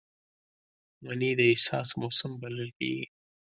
مني 1.03 1.31
د 1.39 1.41
احساس 1.53 1.89
موسم 2.01 2.31
بلل 2.41 2.69
کېږي 2.77 3.05